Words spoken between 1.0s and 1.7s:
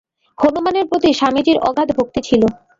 স্বামীজীর